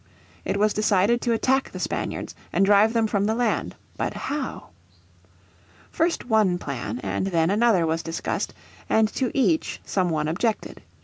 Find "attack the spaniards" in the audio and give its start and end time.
1.31-2.33